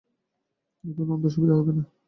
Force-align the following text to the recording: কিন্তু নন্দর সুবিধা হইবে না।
কিন্তু 0.83 1.01
নন্দর 1.09 1.31
সুবিধা 1.33 1.53
হইবে 1.57 1.73
না। 1.77 1.83